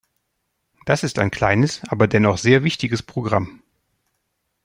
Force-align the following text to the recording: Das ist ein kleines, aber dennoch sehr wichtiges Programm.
Das 0.87 1.03
ist 1.03 1.19
ein 1.19 1.29
kleines, 1.29 1.81
aber 1.89 2.07
dennoch 2.07 2.39
sehr 2.39 2.63
wichtiges 2.63 3.03
Programm. 3.03 3.61